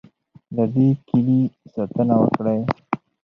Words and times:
د 0.55 0.57
دې 0.73 0.87
کیلي 1.07 1.41
ساتنه 1.73 2.15
وکړئ. 2.21 2.59